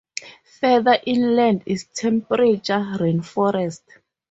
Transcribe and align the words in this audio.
Further 0.59 0.97
inland 1.05 1.61
is 1.67 1.85
temperate 1.93 2.63
rainforest. 2.63 3.83